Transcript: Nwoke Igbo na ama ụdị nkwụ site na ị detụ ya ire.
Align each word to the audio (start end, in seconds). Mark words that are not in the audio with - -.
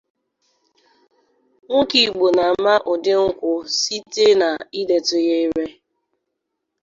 Nwoke 1.65 1.97
Igbo 2.05 2.25
na 2.35 2.43
ama 2.51 2.73
ụdị 2.91 3.13
nkwụ 3.25 3.49
site 3.79 4.25
na 4.41 4.49
ị 4.79 4.81
detụ 4.89 5.17
ya 5.27 5.35
ire. 5.45 5.65